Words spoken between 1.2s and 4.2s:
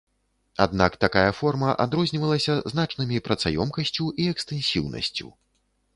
форма адрознівалася значнымі працаёмкасцю